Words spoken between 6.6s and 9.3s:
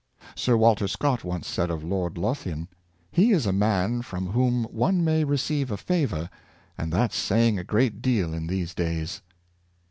and that's saying a great deal in these days."